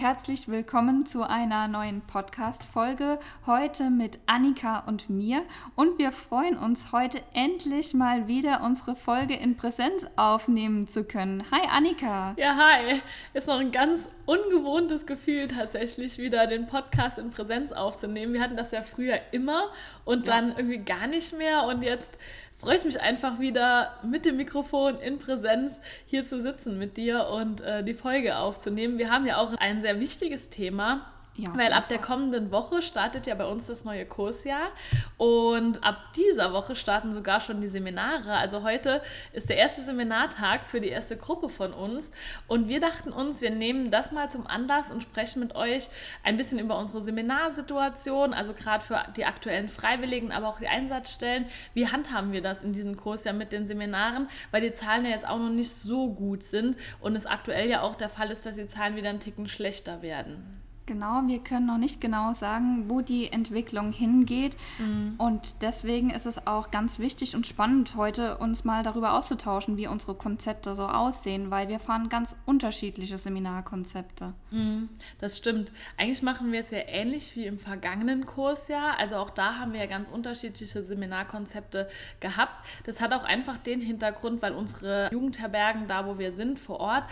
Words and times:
Herzlich 0.00 0.48
willkommen 0.48 1.04
zu 1.04 1.28
einer 1.28 1.68
neuen 1.68 2.00
Podcast-Folge. 2.00 3.18
Heute 3.44 3.90
mit 3.90 4.18
Annika 4.24 4.78
und 4.86 5.10
mir. 5.10 5.42
Und 5.76 5.98
wir 5.98 6.10
freuen 6.10 6.56
uns, 6.56 6.90
heute 6.90 7.20
endlich 7.34 7.92
mal 7.92 8.26
wieder 8.26 8.62
unsere 8.62 8.96
Folge 8.96 9.36
in 9.36 9.58
Präsenz 9.58 10.06
aufnehmen 10.16 10.88
zu 10.88 11.04
können. 11.04 11.42
Hi 11.50 11.68
Annika. 11.70 12.32
Ja, 12.38 12.56
hi. 12.56 13.02
Ist 13.34 13.46
noch 13.46 13.60
ein 13.60 13.72
ganz 13.72 14.08
ungewohntes 14.24 15.04
Gefühl, 15.04 15.48
tatsächlich 15.48 16.16
wieder 16.16 16.46
den 16.46 16.66
Podcast 16.66 17.18
in 17.18 17.30
Präsenz 17.30 17.70
aufzunehmen. 17.70 18.32
Wir 18.32 18.40
hatten 18.40 18.56
das 18.56 18.70
ja 18.70 18.80
früher 18.80 19.20
immer 19.32 19.64
und 20.06 20.26
ja. 20.26 20.34
dann 20.34 20.56
irgendwie 20.56 20.78
gar 20.78 21.08
nicht 21.08 21.36
mehr. 21.36 21.64
Und 21.64 21.82
jetzt 21.82 22.16
freue 22.60 22.76
ich 22.76 22.84
mich 22.84 23.00
einfach 23.00 23.40
wieder 23.40 23.94
mit 24.02 24.24
dem 24.24 24.36
Mikrofon 24.36 24.98
in 24.98 25.18
Präsenz 25.18 25.78
hier 26.06 26.24
zu 26.24 26.40
sitzen 26.40 26.78
mit 26.78 26.96
dir 26.96 27.28
und 27.28 27.62
äh, 27.62 27.82
die 27.82 27.94
Folge 27.94 28.36
aufzunehmen. 28.36 28.98
Wir 28.98 29.10
haben 29.10 29.26
ja 29.26 29.38
auch 29.38 29.54
ein 29.54 29.80
sehr 29.80 29.98
wichtiges 29.98 30.50
Thema 30.50 31.10
ja, 31.36 31.56
Weil 31.56 31.72
ab 31.72 31.88
der 31.88 31.98
kommenden 31.98 32.50
Woche 32.50 32.82
startet 32.82 33.26
ja 33.26 33.36
bei 33.36 33.46
uns 33.46 33.66
das 33.66 33.84
neue 33.84 34.04
Kursjahr 34.04 34.68
und 35.16 35.82
ab 35.84 36.12
dieser 36.14 36.52
Woche 36.52 36.74
starten 36.74 37.14
sogar 37.14 37.40
schon 37.40 37.60
die 37.60 37.68
Seminare. 37.68 38.34
Also 38.34 38.64
heute 38.64 39.00
ist 39.32 39.48
der 39.48 39.56
erste 39.56 39.82
Seminartag 39.82 40.64
für 40.64 40.80
die 40.80 40.88
erste 40.88 41.16
Gruppe 41.16 41.48
von 41.48 41.72
uns 41.72 42.10
und 42.48 42.68
wir 42.68 42.80
dachten 42.80 43.12
uns, 43.12 43.40
wir 43.40 43.50
nehmen 43.50 43.92
das 43.92 44.10
mal 44.10 44.28
zum 44.28 44.46
Anlass 44.48 44.90
und 44.90 45.02
sprechen 45.02 45.40
mit 45.40 45.54
euch 45.54 45.88
ein 46.24 46.36
bisschen 46.36 46.58
über 46.58 46.76
unsere 46.76 47.00
Seminarsituation, 47.00 48.34
also 48.34 48.52
gerade 48.52 48.84
für 48.84 49.00
die 49.16 49.24
aktuellen 49.24 49.68
Freiwilligen, 49.68 50.32
aber 50.32 50.48
auch 50.48 50.58
die 50.58 50.68
Einsatzstellen. 50.68 51.46
Wie 51.74 51.86
handhaben 51.86 52.32
wir 52.32 52.42
das 52.42 52.64
in 52.64 52.72
diesem 52.72 52.96
Kursjahr 52.96 53.34
mit 53.34 53.52
den 53.52 53.68
Seminaren, 53.68 54.28
weil 54.50 54.62
die 54.62 54.74
Zahlen 54.74 55.04
ja 55.04 55.12
jetzt 55.12 55.28
auch 55.28 55.38
noch 55.38 55.50
nicht 55.50 55.72
so 55.72 56.12
gut 56.12 56.42
sind 56.42 56.76
und 57.00 57.14
es 57.14 57.24
aktuell 57.24 57.70
ja 57.70 57.82
auch 57.82 57.94
der 57.94 58.08
Fall 58.08 58.32
ist, 58.32 58.44
dass 58.44 58.56
die 58.56 58.66
Zahlen 58.66 58.96
wieder 58.96 59.10
einen 59.10 59.20
Ticken 59.20 59.46
schlechter 59.46 60.02
werden. 60.02 60.60
Genau, 60.90 61.22
wir 61.26 61.38
können 61.38 61.66
noch 61.66 61.78
nicht 61.78 62.00
genau 62.00 62.32
sagen, 62.32 62.86
wo 62.88 63.00
die 63.00 63.30
Entwicklung 63.30 63.92
hingeht. 63.92 64.56
Mhm. 64.80 65.14
Und 65.18 65.62
deswegen 65.62 66.10
ist 66.10 66.26
es 66.26 66.48
auch 66.48 66.72
ganz 66.72 66.98
wichtig 66.98 67.36
und 67.36 67.46
spannend, 67.46 67.94
heute 67.94 68.38
uns 68.38 68.64
mal 68.64 68.82
darüber 68.82 69.12
auszutauschen, 69.12 69.76
wie 69.76 69.86
unsere 69.86 70.16
Konzepte 70.16 70.74
so 70.74 70.88
aussehen, 70.88 71.52
weil 71.52 71.68
wir 71.68 71.78
fahren 71.78 72.08
ganz 72.08 72.34
unterschiedliche 72.44 73.18
Seminarkonzepte. 73.18 74.32
Mhm, 74.50 74.88
das 75.20 75.36
stimmt. 75.36 75.70
Eigentlich 75.96 76.22
machen 76.22 76.50
wir 76.50 76.58
es 76.58 76.72
ja 76.72 76.80
ähnlich 76.88 77.36
wie 77.36 77.46
im 77.46 77.60
vergangenen 77.60 78.26
Kursjahr. 78.26 78.98
Also 78.98 79.14
auch 79.14 79.30
da 79.30 79.60
haben 79.60 79.72
wir 79.72 79.78
ja 79.78 79.86
ganz 79.86 80.10
unterschiedliche 80.10 80.82
Seminarkonzepte 80.82 81.88
gehabt. 82.18 82.66
Das 82.84 83.00
hat 83.00 83.12
auch 83.12 83.22
einfach 83.22 83.58
den 83.58 83.80
Hintergrund, 83.80 84.42
weil 84.42 84.54
unsere 84.54 85.08
Jugendherbergen 85.12 85.86
da, 85.86 86.04
wo 86.04 86.18
wir 86.18 86.32
sind, 86.32 86.58
vor 86.58 86.80
Ort, 86.80 87.04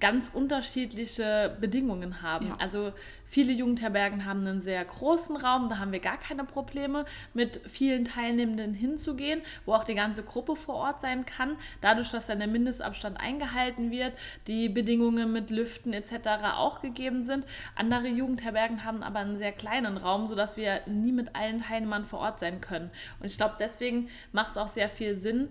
ganz 0.00 0.30
unterschiedliche 0.30 1.56
Bedingungen 1.60 2.22
haben. 2.22 2.48
Ja. 2.48 2.54
Also 2.58 2.92
viele 3.26 3.52
Jugendherbergen 3.52 4.24
haben 4.24 4.46
einen 4.46 4.60
sehr 4.60 4.84
großen 4.84 5.36
Raum, 5.36 5.68
da 5.68 5.78
haben 5.78 5.92
wir 5.92 6.00
gar 6.00 6.18
keine 6.18 6.44
Probleme, 6.44 7.04
mit 7.32 7.60
vielen 7.70 8.04
Teilnehmenden 8.04 8.74
hinzugehen, 8.74 9.42
wo 9.66 9.74
auch 9.74 9.84
die 9.84 9.94
ganze 9.94 10.24
Gruppe 10.24 10.56
vor 10.56 10.74
Ort 10.74 11.00
sein 11.00 11.26
kann. 11.26 11.56
Dadurch, 11.80 12.10
dass 12.10 12.26
dann 12.26 12.38
der 12.38 12.48
Mindestabstand 12.48 13.20
eingehalten 13.20 13.90
wird, 13.90 14.14
die 14.46 14.68
Bedingungen 14.68 15.32
mit 15.32 15.50
Lüften 15.50 15.92
etc. 15.92 16.12
auch 16.56 16.80
gegeben 16.80 17.26
sind. 17.26 17.46
Andere 17.76 18.08
Jugendherbergen 18.08 18.84
haben 18.84 19.02
aber 19.02 19.20
einen 19.20 19.38
sehr 19.38 19.52
kleinen 19.52 19.96
Raum, 19.96 20.26
sodass 20.26 20.56
wir 20.56 20.80
nie 20.86 21.12
mit 21.12 21.36
allen 21.36 21.62
Teilnehmern 21.62 22.06
vor 22.06 22.20
Ort 22.20 22.40
sein 22.40 22.60
können. 22.60 22.90
Und 23.20 23.26
ich 23.26 23.36
glaube, 23.36 23.54
deswegen 23.60 24.08
macht 24.32 24.52
es 24.52 24.56
auch 24.56 24.68
sehr 24.68 24.88
viel 24.88 25.16
Sinn, 25.16 25.50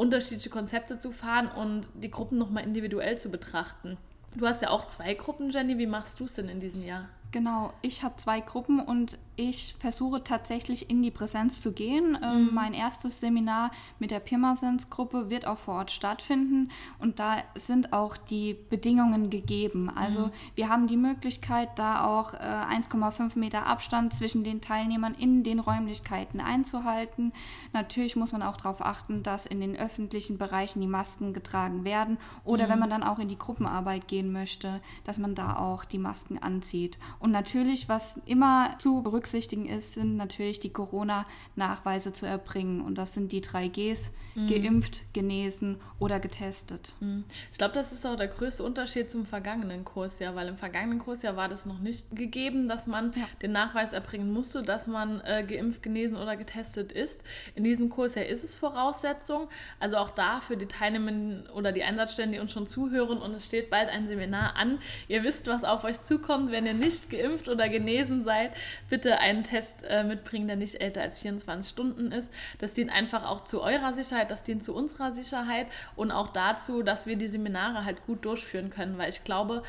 unterschiedliche 0.00 0.48
Konzepte 0.48 0.98
zu 0.98 1.12
fahren 1.12 1.48
und 1.48 1.86
die 1.94 2.10
Gruppen 2.10 2.38
nochmal 2.38 2.64
individuell 2.64 3.18
zu 3.18 3.30
betrachten. 3.30 3.98
Du 4.34 4.46
hast 4.46 4.62
ja 4.62 4.70
auch 4.70 4.88
zwei 4.88 5.12
Gruppen, 5.14 5.50
Jenny. 5.50 5.76
Wie 5.76 5.86
machst 5.86 6.20
du 6.20 6.24
es 6.24 6.34
denn 6.34 6.48
in 6.48 6.58
diesem 6.58 6.82
Jahr? 6.84 7.08
Genau, 7.32 7.72
ich 7.82 8.02
habe 8.02 8.16
zwei 8.16 8.40
Gruppen 8.40 8.80
und 8.80 9.18
ich 9.40 9.74
versuche 9.78 10.22
tatsächlich 10.22 10.90
in 10.90 11.02
die 11.02 11.10
Präsenz 11.10 11.60
zu 11.60 11.72
gehen. 11.72 12.18
Ähm, 12.22 12.46
mhm. 12.46 12.54
mein 12.54 12.74
erstes 12.74 13.20
Seminar 13.20 13.70
mit 13.98 14.10
der 14.10 14.20
Pirmasens-Gruppe 14.20 15.30
wird 15.30 15.46
auch 15.46 15.58
vor 15.58 15.76
Ort 15.76 15.90
stattfinden 15.90 16.70
und 16.98 17.18
da 17.18 17.38
sind 17.54 17.92
auch 17.92 18.16
die 18.16 18.54
Bedingungen 18.68 19.30
gegeben. 19.30 19.90
Also 19.94 20.26
mhm. 20.26 20.32
wir 20.54 20.68
haben 20.68 20.86
die 20.86 20.98
Möglichkeit, 20.98 21.70
da 21.76 22.04
auch 22.04 22.34
äh, 22.34 22.38
1,5 22.38 23.38
Meter 23.38 23.66
Abstand 23.66 24.12
zwischen 24.14 24.44
den 24.44 24.60
Teilnehmern 24.60 25.14
in 25.14 25.42
den 25.42 25.58
Räumlichkeiten 25.58 26.40
einzuhalten. 26.40 27.32
Natürlich 27.72 28.16
muss 28.16 28.32
man 28.32 28.42
auch 28.42 28.58
darauf 28.58 28.84
achten, 28.84 29.22
dass 29.22 29.46
in 29.46 29.60
den 29.60 29.76
öffentlichen 29.76 30.36
Bereichen 30.36 30.80
die 30.80 30.86
Masken 30.86 31.32
getragen 31.32 31.84
werden 31.84 32.18
oder 32.44 32.66
mhm. 32.66 32.70
wenn 32.70 32.78
man 32.80 32.90
dann 32.90 33.02
auch 33.02 33.18
in 33.18 33.28
die 33.28 33.38
Gruppenarbeit 33.38 34.06
gehen 34.06 34.32
möchte, 34.32 34.80
dass 35.04 35.18
man 35.18 35.34
da 35.34 35.56
auch 35.56 35.86
die 35.86 35.98
Masken 35.98 36.38
anzieht. 36.38 36.98
Und 37.18 37.30
natürlich, 37.30 37.88
was 37.88 38.20
immer 38.26 38.76
zu 38.78 39.02
berücksichtigen 39.02 39.29
ist, 39.34 39.94
sind 39.94 40.16
natürlich 40.16 40.60
die 40.60 40.72
Corona-Nachweise 40.72 42.12
zu 42.12 42.26
erbringen. 42.26 42.80
Und 42.80 42.96
das 42.98 43.14
sind 43.14 43.32
die 43.32 43.40
drei 43.40 43.68
Gs, 43.68 44.12
mhm. 44.34 44.46
geimpft, 44.48 45.12
genesen 45.12 45.76
oder 45.98 46.20
getestet. 46.20 46.94
Mhm. 47.00 47.24
Ich 47.52 47.58
glaube, 47.58 47.74
das 47.74 47.92
ist 47.92 48.06
auch 48.06 48.16
der 48.16 48.28
größte 48.28 48.62
Unterschied 48.62 49.10
zum 49.10 49.26
vergangenen 49.26 49.84
Kursjahr, 49.84 50.34
weil 50.34 50.48
im 50.48 50.56
vergangenen 50.56 50.98
Kursjahr 50.98 51.36
war 51.36 51.48
das 51.48 51.66
noch 51.66 51.78
nicht 51.78 52.04
gegeben, 52.14 52.68
dass 52.68 52.86
man 52.86 53.12
ja. 53.14 53.26
den 53.42 53.52
Nachweis 53.52 53.92
erbringen 53.92 54.32
musste, 54.32 54.62
dass 54.62 54.86
man 54.86 55.20
äh, 55.22 55.44
geimpft, 55.46 55.82
genesen 55.82 56.16
oder 56.16 56.36
getestet 56.36 56.92
ist. 56.92 57.22
In 57.54 57.64
diesem 57.64 57.90
Kursjahr 57.90 58.26
ist 58.26 58.44
es 58.44 58.56
Voraussetzung. 58.56 59.48
Also 59.78 59.96
auch 59.96 60.10
da 60.10 60.40
für 60.40 60.56
die 60.56 60.66
Teilnehmenden 60.66 61.48
oder 61.50 61.72
die 61.72 61.82
Einsatzstellen, 61.82 62.32
die 62.32 62.38
uns 62.38 62.52
schon 62.52 62.66
zuhören 62.66 63.18
und 63.18 63.34
es 63.34 63.46
steht 63.46 63.70
bald 63.70 63.88
ein 63.88 64.08
Seminar 64.08 64.56
an. 64.56 64.78
Ihr 65.08 65.22
wisst, 65.24 65.46
was 65.46 65.64
auf 65.64 65.84
euch 65.84 66.02
zukommt, 66.02 66.50
wenn 66.50 66.66
ihr 66.66 66.74
nicht 66.74 67.10
geimpft 67.10 67.48
oder 67.48 67.68
genesen 67.68 68.24
seid, 68.24 68.52
bitte 68.88 69.19
einen 69.20 69.44
Test 69.44 69.76
äh, 69.88 70.04
mitbringen, 70.04 70.48
der 70.48 70.56
nicht 70.56 70.80
älter 70.80 71.02
als 71.02 71.20
24 71.20 71.70
Stunden 71.70 72.12
ist. 72.12 72.30
Das 72.58 72.72
dient 72.72 72.90
einfach 72.90 73.24
auch 73.24 73.44
zu 73.44 73.62
eurer 73.62 73.94
Sicherheit, 73.94 74.30
das 74.30 74.42
dient 74.42 74.64
zu 74.64 74.74
unserer 74.74 75.12
Sicherheit 75.12 75.66
und 75.96 76.10
auch 76.10 76.28
dazu, 76.28 76.82
dass 76.82 77.06
wir 77.06 77.16
die 77.16 77.28
Seminare 77.28 77.84
halt 77.84 78.04
gut 78.06 78.24
durchführen 78.24 78.70
können, 78.70 78.98
weil 78.98 79.10
ich 79.10 79.24
glaube, 79.24 79.62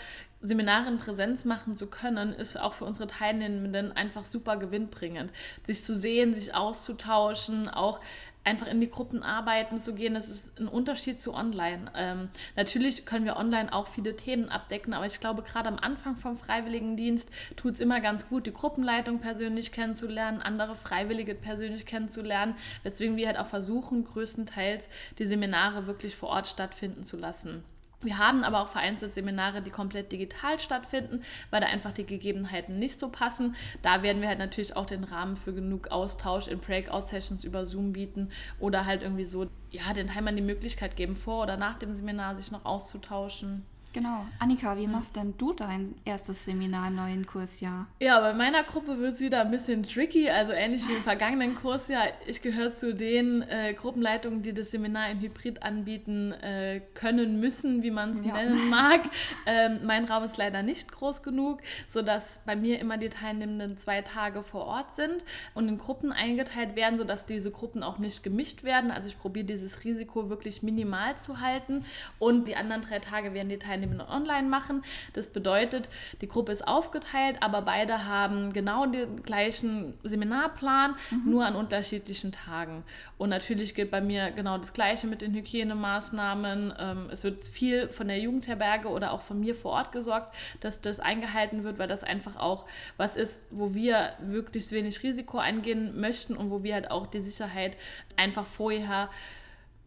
Seminare 0.44 0.88
in 0.88 0.97
Präsenz 0.97 1.45
machen 1.45 1.75
zu 1.75 1.88
können, 1.88 2.34
ist 2.34 2.59
auch 2.59 2.73
für 2.73 2.85
unsere 2.85 3.07
Teilnehmenden 3.07 3.91
einfach 3.91 4.25
super 4.25 4.57
gewinnbringend. 4.57 5.31
Sich 5.68 5.83
zu 5.83 5.94
sehen, 5.94 6.33
sich 6.33 6.56
auszutauschen, 6.56 7.69
auch 7.69 8.00
einfach 8.44 8.68
in 8.68 8.81
die 8.81 8.90
Gruppen 8.90 9.24
arbeiten 9.24 9.78
zu 9.78 9.94
gehen, 9.94 10.13
das 10.13 10.29
ist 10.29 10.59
ein 10.59 10.68
Unterschied 10.68 11.22
zu 11.22 11.34
online. 11.34 11.91
Ähm, 11.96 12.29
natürlich 12.56 13.06
können 13.06 13.25
wir 13.25 13.38
online 13.38 13.72
auch 13.72 13.88
viele 13.88 14.16
Themen 14.16 14.50
abdecken, 14.50 14.94
aber 14.94 15.06
ich 15.06 15.19
glaube, 15.19 15.44
gerade 15.44 15.69
am 15.69 15.78
Anfang 15.78 16.18
vom 16.18 16.38
Freiwilligendienst 16.38 17.31
tut 17.56 17.75
es 17.75 17.80
immer 17.80 18.00
ganz 18.00 18.30
gut, 18.30 18.47
die 18.47 18.53
Gruppenleitung 18.53 19.19
persönlich 19.19 19.72
kennenzulernen, 19.72 20.41
andere 20.41 20.75
Freiwillige 20.75 21.35
persönlich 21.35 21.85
kennenzulernen, 21.85 22.56
weswegen 22.84 23.16
wir 23.16 23.28
halt 23.28 23.38
auch 23.38 23.47
versuchen, 23.47 24.06
größtenteils 24.06 24.90
die 25.19 25.25
Seminare 25.25 25.85
wirklich 25.85 26.16
vor 26.16 26.30
Ort 26.30 26.47
stattfinden 26.47 27.03
zu 27.03 27.18
lassen. 27.18 27.63
Wir 28.01 28.17
haben 28.17 28.44
aber 28.44 28.62
auch 28.62 28.69
vereinzelt 28.69 29.13
Seminare, 29.13 29.62
die 29.62 29.69
komplett 29.69 30.12
digital 30.12 30.57
stattfinden, 30.59 31.23
weil 31.50 31.62
da 31.62 31.67
einfach 31.67 31.91
die 31.91 32.06
Gegebenheiten 32.06 32.79
nicht 32.79 33.00
so 33.00 33.12
passen. 33.12 33.56
Da 33.81 34.01
werden 34.01 34.22
wir 34.22 34.29
halt 34.29 34.39
natürlich 34.39 34.75
auch 34.75 34.85
den 34.85 35.03
Rahmen 35.03 35.35
für 35.35 35.53
genug 35.53 35.89
Austausch 35.89 36.47
in 36.47 36.59
Breakout-Sessions 36.59 37.44
über 37.44 37.66
Zoom 37.66 37.94
bieten 37.94 38.31
oder 38.59 38.85
halt 38.85 39.01
irgendwie 39.01 39.25
so, 39.25 39.47
ja, 39.69 39.94
den 39.94 40.07
Teilnehmern 40.07 40.35
die 40.35 40.41
Möglichkeit 40.41 40.95
geben, 40.95 41.16
vor 41.16 41.44
oder 41.44 41.57
nach 41.57 41.78
dem 41.79 41.95
Seminar 41.95 42.35
sich 42.35 42.51
noch 42.51 42.66
auszutauschen. 42.66 43.66
Genau. 43.94 44.25
Annika, 44.39 44.77
wie 44.77 44.88
machst 44.88 45.18
denn 45.18 45.33
du 45.38 45.51
dein 45.51 45.95
erstes 46.06 46.45
Seminar 46.45 46.88
im 46.88 46.95
neuen 46.95 47.25
Kursjahr? 47.25 47.88
Ja, 48.00 48.21
bei 48.21 48.33
meiner 48.33 48.63
Gruppe 48.63 48.98
wird 49.00 49.15
es 49.15 49.19
wieder 49.19 49.42
ein 49.42 49.51
bisschen 49.51 49.83
tricky, 49.83 50.30
also 50.30 50.54
ähnlich 50.54 50.88
wie 50.88 50.94
im 50.94 51.04
vergangenen 51.04 51.56
Kursjahr. 51.56 52.06
Ich 52.25 52.42
gehöre 52.42 52.74
zu 52.74 52.95
den 52.95 53.42
äh, 53.42 53.74
Gruppenleitungen, 53.74 54.44
die 54.44 54.54
das 54.54 54.71
Seminar 54.71 55.10
im 55.10 55.19
Hybrid 55.19 55.63
anbieten 55.63 56.31
äh, 56.31 56.81
können, 56.94 57.42
müssen, 57.42 57.83
wie 57.83 57.92
man 57.92 58.12
es 58.12 58.25
ja. 58.25 58.33
nennen 58.33 58.69
mag. 58.69 59.01
Ähm, 59.45 59.80
mein 59.83 60.06
Raum 60.06 60.24
ist 60.24 60.38
leider 60.38 60.63
nicht 60.63 60.89
groß 60.94 61.21
genug, 61.21 61.60
sodass 61.89 62.44
bei 62.45 62.56
mir 62.56 62.80
immer 62.80 62.98
die 62.98 63.10
Teilnehmenden 63.10 63.77
zwei 63.77 64.01
Tage 64.04 64.42
vor 64.44 64.68
Ort 64.68 64.95
sind 64.95 65.25
und 65.54 65.68
in 65.68 65.77
Gruppen 65.77 66.13
eingeteilt 66.13 66.77
werden, 66.77 66.98
sodass 66.98 67.25
diese 67.25 67.51
Gruppen 67.51 67.83
auch 67.83 67.98
nicht 67.98 68.24
gemischt 68.24 68.63
werden. 68.63 68.89
Also 68.89 69.10
ich 69.10 69.19
probiere 69.19 69.45
dieses 69.45 69.83
Risiko 69.83 70.30
wirklich 70.30 70.63
minimal 70.63 71.19
zu 71.19 71.42
halten 71.42 71.83
und 72.19 72.48
die 72.48 72.56
anderen 72.56 72.83
drei 72.83 73.00
Tage 73.00 73.33
werden 73.33 73.50
die 73.50 73.60
Teilnehmenden 73.60 73.81
Teilnehmenden 73.81 74.07
online 74.07 74.48
machen. 74.48 74.83
Das 75.13 75.33
bedeutet, 75.33 75.89
die 76.22 76.28
Gruppe 76.28 76.51
ist 76.51 76.68
aufgeteilt, 76.68 77.38
aber 77.42 77.62
beide 77.62 78.06
haben 78.06 78.54
genau 78.54 78.86
den 78.86 79.24
gleichen 79.24 79.95
Seminarplan, 80.04 80.95
mhm. 81.10 81.31
nur 81.31 81.45
an 81.45 81.56
unterschiedlichen 81.56 82.31
Tagen. 82.31 82.83
Und 83.18 83.30
natürlich 83.30 83.75
gilt 83.75 83.92
bei 83.92 84.01
mir 84.01 84.31
genau 84.31 84.57
das 84.57 84.74
Gleiche 84.74 85.07
mit 85.07 85.22
den 85.22 85.33
Hygienemaßnahmen. 85.33 86.74
Ähm, 86.78 87.10
es 87.12 87.24
wird 87.24 87.45
viel 87.45 87.89
von 87.89 88.07
der 88.07 88.19
Jugendherberge 88.19 88.89
oder 88.89 89.12
auch 89.12 89.22
von 89.22 89.39
mir 89.39 89.56
vor 89.56 89.72
Ort 89.72 89.92
gesorgt, 89.92 90.34
dass 90.60 90.81
das 90.81 91.00
eingehalten 91.00 91.63
wird, 91.63 91.80
weil 91.80 91.88
das 91.88 92.04
einfach 92.04 92.36
auch 92.38 92.66
was 92.98 93.18
ist, 93.18 93.48
wo 93.51 93.74
wir 93.74 94.13
wirklich 94.19 94.72
wenig 94.72 95.01
Risiko 95.04 95.39
eingehen 95.39 96.00
möchten 96.00 96.36
und 96.38 96.51
wo 96.51 96.63
wir 96.63 96.75
halt 96.75 96.92
auch 96.92 97.07
die 97.07 97.22
Sicherheit 97.22 97.75
einfach 98.16 98.45
vorher 98.45 99.10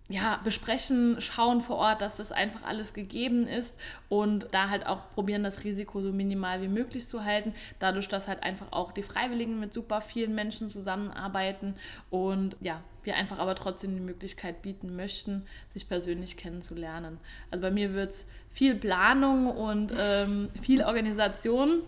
ja, 0.08 0.38
besprechen, 0.44 1.16
schauen 1.20 1.62
vor 1.62 1.76
Ort, 1.76 2.02
dass 2.02 2.16
das 2.16 2.30
einfach 2.30 2.62
alles 2.64 2.92
gegeben 2.92 3.46
ist 3.46 3.80
und 4.10 4.46
da 4.50 4.68
halt 4.68 4.86
auch 4.86 5.10
probieren, 5.14 5.42
das 5.42 5.64
Risiko 5.64 6.02
so 6.02 6.12
minimal 6.12 6.60
wie 6.60 6.68
möglich 6.68 7.06
zu 7.06 7.24
halten. 7.24 7.54
Dadurch, 7.78 8.06
dass 8.08 8.28
halt 8.28 8.42
einfach 8.42 8.72
auch 8.72 8.92
die 8.92 9.02
Freiwilligen 9.02 9.58
mit 9.58 9.72
super 9.72 10.02
vielen 10.02 10.34
Menschen 10.34 10.68
zusammenarbeiten 10.68 11.76
und 12.10 12.54
ja, 12.60 12.82
wir 13.02 13.16
einfach 13.16 13.38
aber 13.38 13.54
trotzdem 13.54 13.94
die 13.94 14.00
Möglichkeit 14.00 14.60
bieten 14.60 14.94
möchten, 14.94 15.46
sich 15.70 15.88
persönlich 15.88 16.36
kennenzulernen. 16.36 17.18
Also 17.50 17.62
bei 17.62 17.70
mir 17.70 17.94
wird 17.94 18.10
es 18.10 18.28
viel 18.50 18.74
Planung 18.74 19.46
und 19.50 19.90
ähm, 19.98 20.50
viel 20.60 20.82
Organisation. 20.82 21.80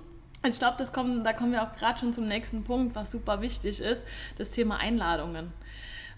Ich 0.49 0.59
glaube, 0.59 0.79
da 0.79 1.33
kommen 1.33 1.53
wir 1.53 1.63
auch 1.63 1.75
gerade 1.75 1.99
schon 1.99 2.15
zum 2.15 2.29
nächsten 2.29 2.65
Punkt, 2.65 2.95
was 2.95 3.11
super 3.11 3.43
wichtig 3.43 3.81
ist, 3.81 4.07
das 4.39 4.53
Thema 4.53 4.79
Einladungen 4.79 5.53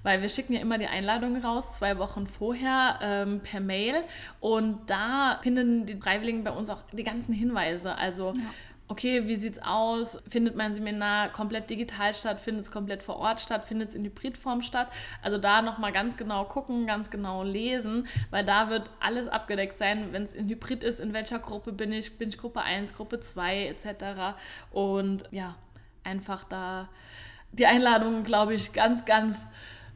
weil 0.03 0.23
wir 0.23 0.29
schicken 0.29 0.55
ja 0.55 0.61
immer 0.61 0.79
die 0.79 0.87
Einladung 0.87 1.37
raus, 1.43 1.75
zwei 1.75 1.99
Wochen 1.99 2.27
vorher 2.27 2.99
ähm, 3.03 3.41
per 3.41 3.61
Mail 3.61 4.03
und 4.41 4.79
da 4.87 5.39
finden 5.43 5.87
die 5.87 5.97
Freiwilligen 5.97 6.45
bei 6.45 6.51
uns 6.51 6.71
auch 6.71 6.83
die 6.93 7.05
ganzen 7.05 7.33
Hinweise. 7.33 7.97
Also 7.97 8.35
ja 8.35 8.51
okay, 8.89 9.29
wie 9.29 9.37
sieht 9.37 9.55
es 9.55 9.63
aus? 9.63 10.23
Findet 10.29 10.57
mein 10.57 10.75
Seminar 10.75 11.29
komplett 11.29 11.71
digital 11.71 12.15
statt? 12.15 12.41
Findet 12.41 12.65
es 12.65 12.73
komplett 12.73 13.03
vor 13.03 13.17
Ort 13.17 13.41
statt? 13.41 13.67
Findet 13.67 13.91
es 13.91 13.95
in 13.95 14.05
Hybridform 14.05 14.63
statt? 14.63 14.89
Also 15.23 15.39
da 15.39 15.63
nochmal 15.63 15.93
ganz 15.93 16.17
genau 16.17 16.45
gucken, 16.45 16.87
ganz 16.87 17.11
genau 17.11 17.43
lesen, 17.45 18.09
weil 18.31 18.45
da 18.45 18.71
wird 18.71 18.91
alles 19.01 19.29
abgedeckt 19.29 19.79
sein, 19.79 20.09
wenn 20.13 20.25
es 20.25 20.33
in 20.33 20.49
Hybrid 20.49 20.83
ist, 20.83 21.01
in 21.01 21.13
welcher 21.13 21.39
Gruppe 21.39 21.73
bin 21.73 21.93
ich, 21.93 22.19
bin 22.19 22.31
ich 22.31 22.39
Gruppe 22.39 22.63
1, 22.63 22.95
Gruppe 22.95 23.21
2 23.21 23.67
etc. 23.67 24.37
Und 24.73 25.25
ja, 25.31 25.55
einfach 26.03 26.45
da 26.45 26.89
die 27.53 27.67
Einladungen, 27.67 28.25
glaube 28.25 28.55
ich, 28.55 28.73
ganz, 28.73 29.05
ganz 29.05 29.37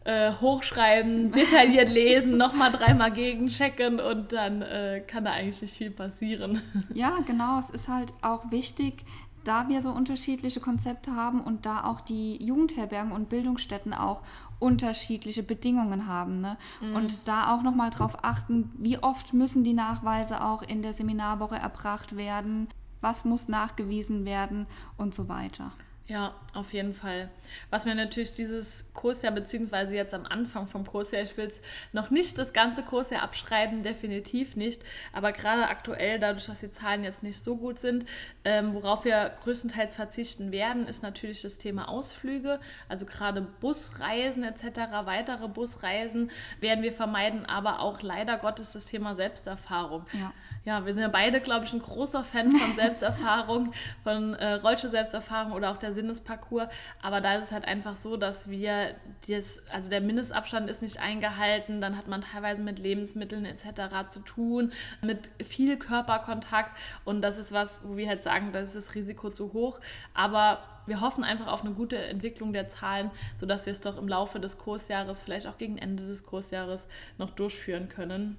äh, 0.05 0.33
hochschreiben, 0.33 1.33
detailliert 1.33 1.89
lesen, 1.91 2.37
nochmal 2.37 2.73
dreimal 2.73 3.13
gegenchecken 3.13 4.01
und 4.01 4.33
dann 4.33 4.63
äh, 4.63 5.03
kann 5.07 5.25
da 5.25 5.33
eigentlich 5.33 5.63
nicht 5.63 5.77
viel 5.77 5.91
passieren. 5.91 6.63
Ja, 6.95 7.19
genau. 7.27 7.59
Es 7.59 7.71
ist 7.71 7.89
halt 7.89 8.13
auch 8.23 8.51
wichtig, 8.51 9.05
da 9.45 9.69
wir 9.69 9.83
so 9.83 9.91
unterschiedliche 9.91 10.61
Konzepte 10.61 11.15
haben 11.15 11.41
und 11.41 11.67
da 11.67 11.85
auch 11.85 12.01
die 12.01 12.43
Jugendherbergen 12.43 13.13
und 13.13 13.29
Bildungsstätten 13.29 13.95
auch 13.95 14.23
unterschiedliche 14.59 15.43
Bedingungen 15.43 16.07
haben. 16.07 16.41
Ne? 16.41 16.57
Mhm. 16.81 16.95
Und 16.95 17.21
da 17.27 17.55
auch 17.55 17.63
nochmal 17.63 17.91
drauf 17.91 18.23
achten, 18.23 18.71
wie 18.79 18.99
oft 18.99 19.33
müssen 19.33 19.65
die 19.65 19.73
Nachweise 19.73 20.45
auch 20.45 20.63
in 20.63 20.83
der 20.83 20.93
Seminarwoche 20.93 21.57
erbracht 21.57 22.17
werden, 22.17 22.69
was 23.01 23.25
muss 23.25 23.49
nachgewiesen 23.49 24.25
werden 24.25 24.67
und 24.97 25.15
so 25.15 25.29
weiter. 25.29 25.73
Ja, 26.09 26.35
auf 26.53 26.73
jeden 26.73 26.95
Fall. 26.95 27.31
Was 27.71 27.85
mir 27.85 27.95
natürlich 27.95 28.35
dieses 28.35 28.93
Kursjahr, 28.93 29.33
beziehungsweise 29.33 29.95
jetzt 29.95 30.13
am 30.15 30.27
Anfang 30.27 30.67
vom 30.67 30.85
Kursjahr, 30.85 31.23
ich 31.23 31.37
will 31.37 31.47
es 31.47 31.63
noch 31.93 32.11
nicht 32.11 32.37
das 32.39 32.53
ganze 32.53 32.83
Kursjahr 32.83 33.23
abschreiben, 33.23 33.85
definitiv 33.85 34.57
nicht, 34.57 34.83
aber 35.13 35.33
gerade 35.33 35.69
aktuell, 35.69 36.19
dadurch, 36.19 36.47
dass 36.47 36.59
die 36.59 36.73
Zahlen 36.73 37.05
jetzt 37.05 37.23
nicht 37.23 37.43
so 37.43 37.57
gut 37.57 37.79
sind, 37.79 38.05
ähm, 38.45 38.75
worauf 38.75 39.05
wir 39.05 39.33
größtenteils 39.45 39.95
verzichten 39.95 40.51
werden, 40.51 40.89
ist 40.89 41.05
natürlich 41.05 41.43
das 41.43 41.59
Thema 41.59 41.89
Ausflüge, 41.89 42.59
also 42.89 43.07
gerade 43.07 43.41
Busreisen 43.61 44.43
etc., 44.43 44.65
weitere 45.05 45.47
Busreisen 45.49 46.33
werden 46.61 46.83
wir 46.83 46.93
vermeiden, 46.93 47.47
aber 47.47 47.81
auch 47.81 48.03
leider 48.03 48.39
Gottes 48.39 48.73
das 48.73 48.87
Thema 48.87 49.15
Selbsterfahrung. 49.15 50.05
Ja 50.13 50.33
ja, 50.65 50.87
wir 50.87 50.95
sind 50.95 51.03
ja 51.03 51.09
beide, 51.09 51.41
glaube 51.41 51.65
ich, 51.65 51.73
ein 51.73 51.83
großer 51.83 52.23
Fan 52.23 52.53
von 52.53 52.75
Selbsterfahrung, 52.77 53.73
von 54.05 54.35
äh, 54.35 54.55
Rollstuhl-Selbsterfahrung 54.55 55.53
oder 55.53 55.71
auch 55.71 55.79
der 55.79 55.92
Sinnesparcours. 55.95 56.69
Aber 57.01 57.21
da 57.21 57.37
ist 57.37 57.47
es 57.47 57.53
halt 57.53 57.65
einfach 57.65 57.97
so, 57.97 58.17
dass 58.17 58.51
wir, 58.51 58.95
das, 59.29 59.69
also 59.71 59.91
der 59.91 60.01
Mindestabstand 60.01 60.69
ist 60.71 60.83
nicht 60.83 61.01
eingehalten, 61.01 61.81
dann 61.81 61.97
hat 61.97 62.09
man 62.09 62.23
teilweise 62.23 62.63
mit 62.63 62.79
Lebensmitteln 62.79 63.45
etc. 63.45 64.09
zu 64.09 64.21
tun, 64.21 64.73
mit 65.01 65.31
viel 65.45 65.77
Körperkontakt 65.79 66.77
und 67.05 67.23
das 67.23 67.39
ist 67.39 67.53
was, 67.53 67.89
wo 67.89 67.97
wir 67.97 68.09
halt 68.09 68.23
sagen, 68.23 68.53
da 68.53 68.61
ist 68.61 68.77
das 68.77 68.95
Risiko 68.95 69.31
zu 69.31 69.53
hoch. 69.53 69.81
Aber 70.15 70.63
wir 70.87 71.01
hoffen 71.01 71.25
einfach 71.25 71.47
auf 71.47 71.65
eine 71.65 71.75
gute 71.75 71.97
Entwicklung 71.97 72.53
der 72.53 72.69
Zahlen, 72.69 73.11
sodass 73.39 73.67
wir 73.67 73.73
es 73.73 73.81
doch 73.81 73.97
im 73.97 74.09
Laufe 74.09 74.41
des 74.41 74.59
Kursjahres, 74.59 75.21
vielleicht 75.21 75.47
auch 75.47 75.59
gegen 75.59 75.79
Ende 75.79 76.07
des 76.07 76.27
Kursjahres 76.27 76.89
noch 77.19 77.31
durchführen 77.31 77.89
können. 77.89 78.37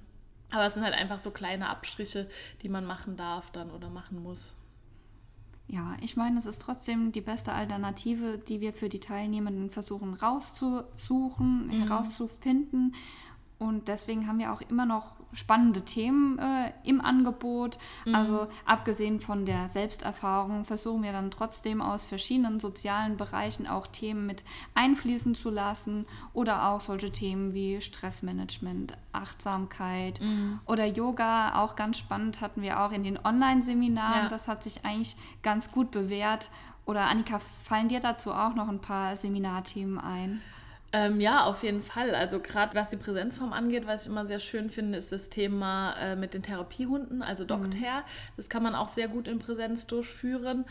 Aber 0.50 0.66
es 0.66 0.74
sind 0.74 0.84
halt 0.84 0.94
einfach 0.94 1.22
so 1.22 1.30
kleine 1.30 1.68
Abstriche, 1.68 2.28
die 2.62 2.68
man 2.68 2.84
machen 2.84 3.16
darf 3.16 3.50
dann 3.50 3.70
oder 3.70 3.90
machen 3.90 4.22
muss. 4.22 4.56
Ja, 5.66 5.96
ich 6.02 6.16
meine, 6.16 6.38
es 6.38 6.46
ist 6.46 6.60
trotzdem 6.60 7.10
die 7.12 7.22
beste 7.22 7.52
Alternative, 7.52 8.38
die 8.38 8.60
wir 8.60 8.72
für 8.72 8.88
die 8.88 9.00
Teilnehmenden 9.00 9.70
versuchen 9.70 10.14
rauszusuchen, 10.14 11.66
mhm. 11.66 11.70
herauszufinden. 11.70 12.94
Und 13.58 13.88
deswegen 13.88 14.26
haben 14.26 14.38
wir 14.38 14.52
auch 14.52 14.60
immer 14.60 14.84
noch 14.84 15.16
spannende 15.34 15.82
Themen 15.82 16.38
äh, 16.38 16.72
im 16.84 17.00
Angebot. 17.00 17.78
Mhm. 18.04 18.14
Also 18.14 18.46
abgesehen 18.64 19.20
von 19.20 19.44
der 19.44 19.68
Selbsterfahrung 19.68 20.64
versuchen 20.64 21.02
wir 21.02 21.12
dann 21.12 21.30
trotzdem 21.30 21.82
aus 21.82 22.04
verschiedenen 22.04 22.60
sozialen 22.60 23.16
Bereichen 23.16 23.66
auch 23.66 23.86
Themen 23.86 24.26
mit 24.26 24.44
einfließen 24.74 25.34
zu 25.34 25.50
lassen 25.50 26.06
oder 26.32 26.68
auch 26.68 26.80
solche 26.80 27.10
Themen 27.10 27.54
wie 27.54 27.80
Stressmanagement, 27.80 28.94
Achtsamkeit 29.12 30.20
mhm. 30.20 30.60
oder 30.66 30.86
Yoga. 30.86 31.62
Auch 31.62 31.76
ganz 31.76 31.98
spannend 31.98 32.40
hatten 32.40 32.62
wir 32.62 32.80
auch 32.80 32.92
in 32.92 33.04
den 33.04 33.18
Online-Seminaren. 33.22 34.24
Ja. 34.24 34.28
Das 34.28 34.48
hat 34.48 34.64
sich 34.64 34.84
eigentlich 34.84 35.16
ganz 35.42 35.70
gut 35.70 35.90
bewährt. 35.90 36.50
Oder 36.86 37.06
Annika, 37.06 37.40
fallen 37.64 37.88
dir 37.88 38.00
dazu 38.00 38.32
auch 38.32 38.54
noch 38.54 38.68
ein 38.68 38.80
paar 38.80 39.16
Seminarthemen 39.16 39.98
ein? 39.98 40.42
Ähm, 40.94 41.20
ja, 41.20 41.42
auf 41.42 41.64
jeden 41.64 41.82
Fall. 41.82 42.14
Also 42.14 42.38
gerade 42.38 42.76
was 42.76 42.90
die 42.90 42.96
Präsenzform 42.96 43.52
angeht, 43.52 43.84
was 43.84 44.02
ich 44.02 44.08
immer 44.08 44.26
sehr 44.26 44.38
schön 44.38 44.70
finde, 44.70 44.96
ist 44.96 45.10
das 45.10 45.28
Thema 45.28 45.94
äh, 45.94 46.14
mit 46.14 46.34
den 46.34 46.44
Therapiehunden, 46.44 47.20
also 47.20 47.44
Dogcare. 47.44 48.02
Mhm. 48.02 48.36
Das 48.36 48.48
kann 48.48 48.62
man 48.62 48.76
auch 48.76 48.88
sehr 48.88 49.08
gut 49.08 49.26
in 49.26 49.40
Präsenz 49.40 49.88
durchführen 49.88 50.64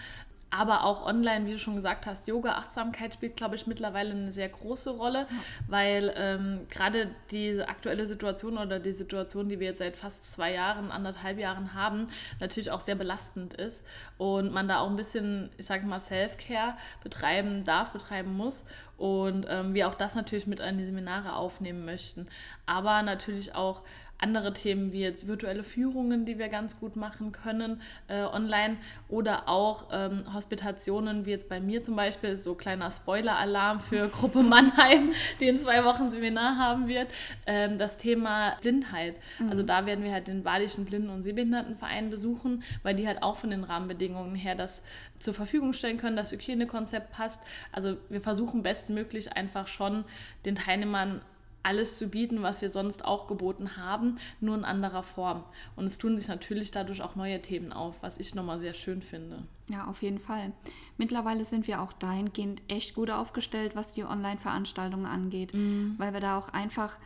aber 0.54 0.84
auch 0.84 1.04
online, 1.04 1.48
wie 1.48 1.54
du 1.54 1.60
schon 1.60 1.76
gesagt 1.76 2.06
hast, 2.06 2.28
Yoga, 2.28 2.52
Achtsamkeit 2.54 3.16
spielt, 3.16 3.36
glaube 3.36 3.56
ich, 3.56 3.66
mittlerweile 3.66 4.12
eine 4.12 4.32
sehr 4.32 4.50
große 4.50 4.92
Rolle, 4.92 5.26
weil 5.68 6.14
ähm, 6.16 6.68
gerade 6.70 7.10
diese 7.32 7.68
aktuelle 7.68 8.06
Situation 8.06 8.60
oder 8.60 8.80
die 8.80 8.94
Situation, 8.94 9.50
die 9.50 9.60
wir 9.60 9.68
jetzt 9.68 9.80
seit 9.80 9.98
fast 9.98 10.32
zwei 10.32 10.54
Jahren, 10.54 10.92
anderthalb 10.92 11.40
Jahren 11.40 11.74
haben, 11.74 12.08
natürlich 12.40 12.70
auch 12.70 12.82
sehr 12.82 12.94
belastend 12.94 13.56
ist 13.56 13.88
und 14.20 14.54
man 14.54 14.68
da 14.68 14.82
auch 14.82 14.90
ein 14.92 14.96
bisschen, 14.96 15.50
ich 15.58 15.66
sage 15.66 15.88
mal, 15.88 16.00
Self-Care 16.00 16.78
betreiben 17.04 17.66
darf, 17.66 17.90
betreiben 17.90 18.38
muss 18.38 18.66
und 18.98 19.48
ähm, 19.50 19.74
wir 19.74 19.88
auch 19.88 19.96
das 19.96 20.14
natürlich 20.14 20.46
mit 20.46 20.62
an 20.62 20.78
die 20.78 20.86
Seminare 20.86 21.36
aufnehmen 21.36 21.84
möchten, 21.84 22.28
aber 22.68 23.02
natürlich 23.02 23.56
auch 23.56 23.82
andere 24.24 24.54
Themen 24.54 24.92
wie 24.94 25.02
jetzt 25.02 25.28
virtuelle 25.28 25.64
Führungen, 25.64 26.26
die 26.26 26.40
wir 26.40 26.48
ganz 26.48 26.80
gut 26.80 26.96
machen 26.96 27.32
können 27.34 27.82
äh, 28.08 28.22
online 28.24 28.78
oder 29.10 29.50
auch 29.50 29.90
ähm, 29.92 30.24
Hospitationen, 30.34 31.26
wie 31.26 31.32
jetzt 31.32 31.50
bei 31.50 31.60
mir 31.60 31.84
zum 31.84 31.96
Beispiel, 31.96 32.38
so 32.38 32.56
kleiner 32.56 32.92
Spoiler-Alarm 32.92 33.80
für 33.80 34.08
Gruppe 34.20 34.42
Mannheim, 34.42 35.12
die 35.40 35.48
in 35.48 35.60
zwei 35.60 35.84
Wochen 35.84 36.10
Seminar 36.10 36.58
haben 36.58 36.88
wird, 36.88 37.10
ähm, 37.46 37.78
das 37.78 37.98
Thema 37.98 38.56
Blindheit. 38.62 39.16
Mhm. 39.40 39.50
Also 39.50 39.64
da 39.64 39.86
werden 39.86 40.04
wir 40.04 40.14
halt 40.14 40.28
den 40.28 40.44
Badischen 40.44 40.86
Blinden- 40.86 41.10
und 41.10 41.24
Sehbehindertenverein 41.24 42.10
besuchen, 42.10 42.64
weil 42.82 42.96
die 42.96 43.08
halt 43.08 43.22
auch 43.22 43.36
von 43.36 43.50
den 43.50 43.64
Rahmenbedingungen 43.64 44.36
her 44.36 44.56
das 44.56 44.84
zur 45.20 45.34
Verfügung 45.34 45.74
stellen 45.74 45.98
können, 45.98 46.16
das 46.16 46.32
Hygienekonzept 46.32 47.12
passt. 47.12 47.44
Also 47.72 47.98
wir 48.10 48.22
versuchen 48.22 48.64
bestmöglich 48.64 49.34
einfach 49.34 49.68
schon 49.68 50.06
den 50.46 50.56
Teilnehmern 50.56 51.22
alles 51.64 51.98
zu 51.98 52.10
bieten, 52.10 52.44
was 52.44 52.62
wir 52.62 52.70
sonst 52.70 53.06
auch 53.06 53.28
geboten 53.28 53.78
haben, 53.78 54.18
nur 54.42 54.56
in 54.56 54.66
anderer 54.66 55.04
Form. 55.04 55.44
Und 55.76 55.86
es 55.86 55.98
tun 55.98 56.18
sich 56.18 56.28
natürlich 56.28 56.72
dadurch 56.72 57.02
auch 57.02 57.16
neue 57.16 57.42
Themen 57.42 57.72
auf, 57.72 57.96
was 58.02 58.20
ich 58.20 58.36
nochmal 58.36 58.60
sehr 58.60 58.74
schön 58.74 59.02
finde. 59.02 59.44
Ja, 59.70 59.88
auf 59.88 60.02
jeden 60.02 60.20
Fall. 60.20 60.52
Mittlerweile 60.98 61.46
sind 61.46 61.68
wir 61.68 61.82
auch 61.82 61.94
dahingehend 61.94 62.62
echt 62.68 62.94
gut 62.94 63.10
aufgestellt, 63.10 63.76
was 63.76 63.94
die 63.94 64.04
Online-Veranstaltungen 64.04 65.06
angeht, 65.06 65.54
mhm. 65.54 65.96
weil 65.98 66.14
wir 66.14 66.20
da 66.20 66.38
auch 66.38 66.50
einfach 66.50 67.00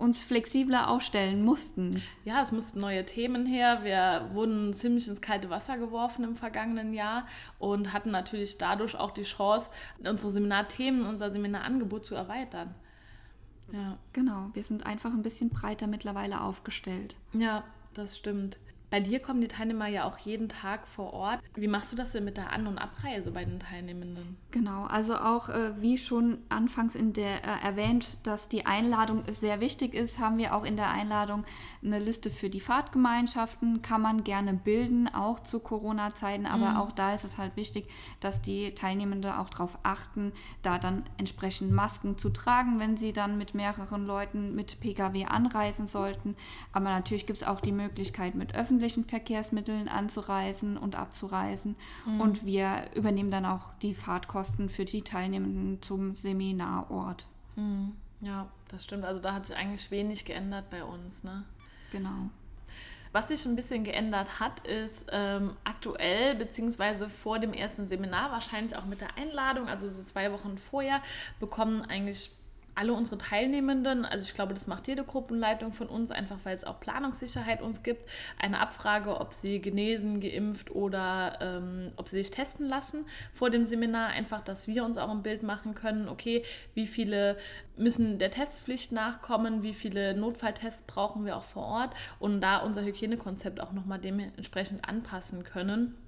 uns 0.00 0.24
flexibler 0.24 0.88
aufstellen 0.88 1.44
mussten. 1.44 2.02
Ja, 2.24 2.40
es 2.40 2.52
mussten 2.52 2.80
neue 2.80 3.04
Themen 3.04 3.44
her. 3.44 3.80
Wir 3.82 4.30
wurden 4.32 4.72
ziemlich 4.72 5.06
ins 5.06 5.20
kalte 5.20 5.50
Wasser 5.50 5.76
geworfen 5.76 6.24
im 6.24 6.36
vergangenen 6.36 6.94
Jahr 6.94 7.26
und 7.58 7.92
hatten 7.92 8.10
natürlich 8.10 8.56
dadurch 8.56 8.96
auch 8.96 9.10
die 9.10 9.24
Chance, 9.24 9.68
unsere 9.98 10.32
Seminarthemen, 10.32 11.04
unser 11.04 11.30
Seminarangebot 11.30 12.06
zu 12.06 12.14
erweitern. 12.14 12.74
Ja. 13.72 13.98
Genau, 14.12 14.50
wir 14.54 14.64
sind 14.64 14.86
einfach 14.86 15.12
ein 15.12 15.22
bisschen 15.22 15.50
breiter 15.50 15.86
mittlerweile 15.86 16.40
aufgestellt. 16.40 17.16
Ja, 17.32 17.64
das 17.94 18.16
stimmt. 18.16 18.58
Bei 18.90 18.98
dir 18.98 19.20
kommen 19.20 19.40
die 19.40 19.46
Teilnehmer 19.46 19.86
ja 19.86 20.04
auch 20.04 20.18
jeden 20.18 20.48
Tag 20.48 20.88
vor 20.88 21.12
Ort. 21.12 21.40
Wie 21.54 21.68
machst 21.68 21.92
du 21.92 21.96
das 21.96 22.10
denn 22.10 22.24
mit 22.24 22.36
der 22.36 22.52
An- 22.52 22.66
und 22.66 22.76
Abreise 22.76 23.30
bei 23.30 23.44
den 23.44 23.60
Teilnehmenden? 23.60 24.36
Genau, 24.50 24.82
also 24.82 25.16
auch 25.16 25.48
äh, 25.48 25.80
wie 25.80 25.96
schon 25.96 26.38
anfangs 26.48 26.96
in 26.96 27.12
der 27.12 27.44
äh, 27.44 27.64
erwähnt, 27.64 28.18
dass 28.24 28.48
die 28.48 28.66
Einladung 28.66 29.22
sehr 29.28 29.60
wichtig 29.60 29.94
ist, 29.94 30.18
haben 30.18 30.38
wir 30.38 30.56
auch 30.56 30.64
in 30.64 30.76
der 30.76 30.90
Einladung 30.90 31.44
eine 31.84 32.00
Liste 32.00 32.30
für 32.30 32.50
die 32.50 32.58
Fahrtgemeinschaften. 32.58 33.80
Kann 33.80 34.02
man 34.02 34.24
gerne 34.24 34.54
bilden, 34.54 35.06
auch 35.06 35.38
zu 35.38 35.60
Corona-Zeiten, 35.60 36.46
aber 36.46 36.70
mhm. 36.70 36.76
auch 36.78 36.90
da 36.90 37.14
ist 37.14 37.22
es 37.22 37.38
halt 37.38 37.54
wichtig, 37.54 37.88
dass 38.18 38.42
die 38.42 38.74
Teilnehmenden 38.74 39.30
auch 39.30 39.50
darauf 39.50 39.78
achten, 39.84 40.32
da 40.62 40.80
dann 40.80 41.04
entsprechend 41.16 41.70
Masken 41.70 42.18
zu 42.18 42.30
tragen, 42.30 42.80
wenn 42.80 42.96
sie 42.96 43.12
dann 43.12 43.38
mit 43.38 43.54
mehreren 43.54 44.04
Leuten 44.04 44.56
mit 44.56 44.80
Pkw 44.80 45.26
anreisen 45.26 45.86
sollten. 45.86 46.34
Aber 46.72 46.86
natürlich 46.86 47.26
gibt 47.26 47.40
es 47.40 47.46
auch 47.46 47.60
die 47.60 47.70
Möglichkeit, 47.70 48.34
mit 48.34 48.56
öffentlichen 48.56 48.79
öffentlichen 48.80 49.04
Verkehrsmitteln 49.04 49.88
anzureisen 49.88 50.78
und 50.78 50.96
abzureisen. 50.96 51.76
Mhm. 52.06 52.20
Und 52.20 52.46
wir 52.46 52.84
übernehmen 52.94 53.30
dann 53.30 53.44
auch 53.44 53.74
die 53.82 53.94
Fahrtkosten 53.94 54.70
für 54.70 54.86
die 54.86 55.02
Teilnehmenden 55.02 55.82
zum 55.82 56.14
Seminarort. 56.14 57.26
Mhm. 57.56 57.92
Ja, 58.22 58.48
das 58.68 58.84
stimmt. 58.84 59.04
Also 59.04 59.20
da 59.20 59.34
hat 59.34 59.46
sich 59.46 59.56
eigentlich 59.56 59.90
wenig 59.90 60.24
geändert 60.24 60.70
bei 60.70 60.82
uns. 60.82 61.22
Ne? 61.22 61.44
Genau. 61.92 62.30
Was 63.12 63.28
sich 63.28 63.44
ein 63.44 63.56
bisschen 63.56 63.84
geändert 63.84 64.40
hat, 64.40 64.66
ist 64.66 65.06
ähm, 65.12 65.56
aktuell 65.64 66.36
beziehungsweise 66.36 67.10
vor 67.10 67.38
dem 67.38 67.52
ersten 67.52 67.86
Seminar, 67.86 68.30
wahrscheinlich 68.30 68.76
auch 68.76 68.86
mit 68.86 69.02
der 69.02 69.18
Einladung, 69.18 69.68
also 69.68 69.88
so 69.88 70.04
zwei 70.04 70.32
Wochen 70.32 70.56
vorher, 70.56 71.02
bekommen 71.38 71.82
eigentlich 71.82 72.30
alle 72.80 72.94
unsere 72.94 73.18
Teilnehmenden, 73.18 74.06
also 74.06 74.24
ich 74.24 74.32
glaube, 74.32 74.54
das 74.54 74.66
macht 74.66 74.88
jede 74.88 75.04
Gruppenleitung 75.04 75.72
von 75.74 75.86
uns, 75.86 76.10
einfach 76.10 76.38
weil 76.44 76.56
es 76.56 76.64
auch 76.64 76.80
Planungssicherheit 76.80 77.60
uns 77.60 77.82
gibt, 77.82 78.08
eine 78.38 78.58
Abfrage, 78.58 79.20
ob 79.20 79.34
sie 79.34 79.60
genesen, 79.60 80.18
geimpft 80.20 80.70
oder 80.70 81.36
ähm, 81.42 81.92
ob 81.96 82.08
sie 82.08 82.16
sich 82.16 82.30
testen 82.30 82.66
lassen 82.66 83.04
vor 83.34 83.50
dem 83.50 83.66
Seminar, 83.66 84.08
einfach, 84.08 84.40
dass 84.40 84.66
wir 84.66 84.82
uns 84.82 84.96
auch 84.96 85.10
ein 85.10 85.22
Bild 85.22 85.42
machen 85.42 85.74
können, 85.74 86.08
okay, 86.08 86.42
wie 86.72 86.86
viele 86.86 87.36
müssen 87.76 88.18
der 88.18 88.30
Testpflicht 88.30 88.92
nachkommen, 88.92 89.62
wie 89.62 89.74
viele 89.74 90.16
Notfalltests 90.16 90.84
brauchen 90.84 91.26
wir 91.26 91.36
auch 91.36 91.44
vor 91.44 91.66
Ort 91.66 91.94
und 92.18 92.40
da 92.40 92.58
unser 92.58 92.82
Hygienekonzept 92.82 93.60
auch 93.60 93.72
nochmal 93.72 93.98
dementsprechend 93.98 94.88
anpassen 94.88 95.44
können 95.44 95.98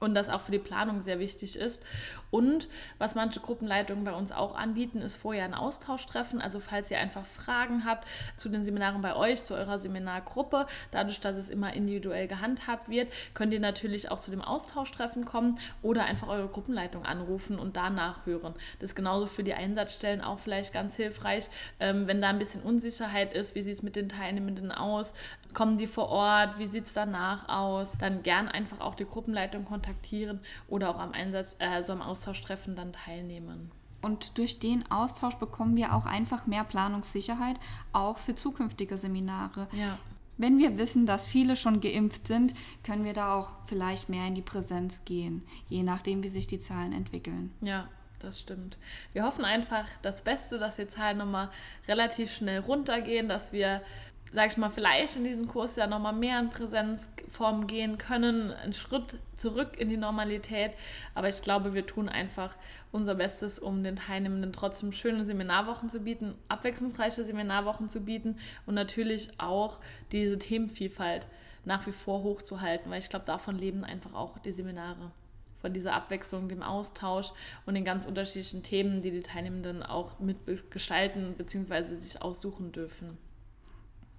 und 0.00 0.14
das 0.14 0.28
auch 0.28 0.40
für 0.40 0.52
die 0.52 0.58
Planung 0.58 1.00
sehr 1.00 1.18
wichtig 1.18 1.56
ist. 1.56 1.84
Und 2.30 2.68
was 2.98 3.14
manche 3.14 3.40
Gruppenleitungen 3.40 4.04
bei 4.04 4.12
uns 4.12 4.32
auch 4.32 4.56
anbieten, 4.56 5.02
ist 5.02 5.16
vorher 5.16 5.44
ein 5.44 5.54
Austauschtreffen. 5.54 6.40
Also 6.40 6.58
falls 6.58 6.90
ihr 6.90 6.98
einfach 6.98 7.26
Fragen 7.26 7.84
habt 7.84 8.06
zu 8.36 8.48
den 8.48 8.64
Seminaren 8.64 9.02
bei 9.02 9.14
euch, 9.14 9.44
zu 9.44 9.54
eurer 9.54 9.78
Seminargruppe, 9.78 10.66
dadurch, 10.90 11.20
dass 11.20 11.36
es 11.36 11.50
immer 11.50 11.74
individuell 11.74 12.26
gehandhabt 12.26 12.88
wird, 12.88 13.12
könnt 13.34 13.52
ihr 13.52 13.60
natürlich 13.60 14.10
auch 14.10 14.20
zu 14.20 14.30
dem 14.30 14.42
Austauschtreffen 14.42 15.24
kommen 15.24 15.58
oder 15.82 16.04
einfach 16.04 16.28
eure 16.28 16.48
Gruppenleitung 16.48 17.04
anrufen 17.04 17.58
und 17.58 17.76
da 17.76 17.90
nachhören. 17.90 18.54
Das 18.78 18.90
ist 18.90 18.96
genauso 18.96 19.26
für 19.26 19.44
die 19.44 19.54
Einsatzstellen 19.54 20.22
auch 20.22 20.38
vielleicht 20.38 20.72
ganz 20.72 20.96
hilfreich, 20.96 21.48
ähm, 21.78 22.06
wenn 22.06 22.22
da 22.22 22.28
ein 22.28 22.38
bisschen 22.38 22.62
Unsicherheit 22.62 23.34
ist, 23.34 23.54
wie 23.54 23.62
sieht 23.62 23.74
es 23.74 23.82
mit 23.82 23.96
den 23.96 24.08
Teilnehmenden 24.08 24.72
aus, 24.72 25.14
kommen 25.54 25.78
die 25.78 25.86
vor 25.86 26.08
Ort, 26.08 26.58
wie 26.58 26.66
sieht 26.66 26.86
es 26.86 26.92
danach 26.92 27.48
aus, 27.48 27.92
dann 27.98 28.22
gern 28.22 28.48
einfach 28.48 28.80
auch 28.80 28.94
die 28.94 29.04
Gruppenleitung 29.04 29.64
kontaktieren 29.64 30.40
oder 30.68 30.90
auch 30.90 30.98
am 30.98 31.12
Einsatz, 31.12 31.56
äh, 31.58 31.82
so 31.82 31.92
am 31.92 32.02
Austauschtreffen 32.02 32.76
dann 32.76 32.92
teilnehmen. 32.92 33.70
Und 34.02 34.38
durch 34.38 34.58
den 34.58 34.90
Austausch 34.90 35.34
bekommen 35.34 35.76
wir 35.76 35.94
auch 35.94 36.06
einfach 36.06 36.46
mehr 36.46 36.64
Planungssicherheit, 36.64 37.56
auch 37.92 38.18
für 38.18 38.34
zukünftige 38.34 38.96
Seminare. 38.96 39.68
Ja. 39.72 39.98
Wenn 40.38 40.58
wir 40.58 40.78
wissen, 40.78 41.04
dass 41.04 41.26
viele 41.26 41.54
schon 41.54 41.82
geimpft 41.82 42.26
sind, 42.26 42.54
können 42.82 43.04
wir 43.04 43.12
da 43.12 43.34
auch 43.34 43.50
vielleicht 43.66 44.08
mehr 44.08 44.26
in 44.26 44.34
die 44.34 44.40
Präsenz 44.40 45.04
gehen, 45.04 45.42
je 45.68 45.82
nachdem, 45.82 46.22
wie 46.22 46.30
sich 46.30 46.46
die 46.46 46.60
Zahlen 46.60 46.94
entwickeln. 46.94 47.52
Ja, 47.60 47.88
das 48.20 48.40
stimmt. 48.40 48.78
Wir 49.12 49.24
hoffen 49.24 49.44
einfach 49.44 49.84
das 50.00 50.24
Beste, 50.24 50.58
dass 50.58 50.76
die 50.76 50.88
Zahlen 50.88 51.18
nochmal 51.18 51.50
relativ 51.88 52.32
schnell 52.32 52.60
runtergehen, 52.60 53.28
dass 53.28 53.52
wir 53.52 53.82
sag 54.32 54.52
ich 54.52 54.56
mal, 54.56 54.70
vielleicht 54.70 55.16
in 55.16 55.24
diesem 55.24 55.48
Kurs 55.48 55.76
ja 55.76 55.86
nochmal 55.86 56.12
mehr 56.12 56.38
in 56.38 56.50
Präsenzform 56.50 57.66
gehen 57.66 57.98
können, 57.98 58.52
einen 58.52 58.74
Schritt 58.74 59.16
zurück 59.36 59.78
in 59.78 59.88
die 59.88 59.96
Normalität. 59.96 60.72
Aber 61.14 61.28
ich 61.28 61.42
glaube, 61.42 61.74
wir 61.74 61.86
tun 61.86 62.08
einfach 62.08 62.54
unser 62.92 63.16
Bestes, 63.16 63.58
um 63.58 63.82
den 63.82 63.96
Teilnehmenden 63.96 64.52
trotzdem 64.52 64.92
schöne 64.92 65.24
Seminarwochen 65.24 65.88
zu 65.88 66.00
bieten, 66.00 66.34
abwechslungsreiche 66.48 67.24
Seminarwochen 67.24 67.88
zu 67.88 68.04
bieten 68.04 68.38
und 68.66 68.74
natürlich 68.74 69.30
auch 69.38 69.78
diese 70.12 70.38
Themenvielfalt 70.38 71.26
nach 71.64 71.86
wie 71.86 71.92
vor 71.92 72.22
hochzuhalten, 72.22 72.90
weil 72.90 73.00
ich 73.00 73.10
glaube, 73.10 73.26
davon 73.26 73.56
leben 73.56 73.84
einfach 73.84 74.14
auch 74.14 74.38
die 74.38 74.52
Seminare 74.52 75.10
von 75.60 75.74
dieser 75.74 75.92
Abwechslung, 75.92 76.48
dem 76.48 76.62
Austausch 76.62 77.32
und 77.66 77.74
den 77.74 77.84
ganz 77.84 78.06
unterschiedlichen 78.06 78.62
Themen, 78.62 79.02
die 79.02 79.10
die 79.10 79.22
Teilnehmenden 79.22 79.82
auch 79.82 80.18
mitgestalten 80.18 81.34
bzw. 81.34 81.96
sich 81.96 82.22
aussuchen 82.22 82.72
dürfen. 82.72 83.18